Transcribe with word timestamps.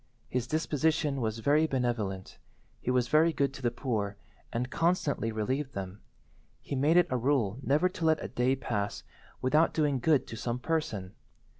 His 0.29 0.47
disposition 0.47 1.21
was 1.21 1.37
very 1.37 1.67
benevolent. 1.67 2.39
He 2.79 2.89
was 2.89 3.07
very 3.07 3.31
good 3.31 3.53
to 3.53 3.61
the 3.61 3.69
poor, 3.69 4.17
and 4.51 4.71
constantly 4.71 5.31
relieved 5.31 5.73
them. 5.75 6.01
He 6.59 6.73
made 6.75 6.97
it 6.97 7.05
a 7.11 7.17
rule 7.17 7.59
never 7.61 7.87
to 7.89 8.05
let 8.05 8.23
a 8.23 8.27
day 8.27 8.55
pass 8.55 9.03
without 9.43 9.75
doing 9.75 9.99
good 9.99 10.25
to 10.25 10.35
some 10.35 10.57
person. 10.57 11.13